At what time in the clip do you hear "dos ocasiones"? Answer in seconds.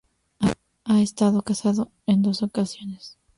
2.23-3.19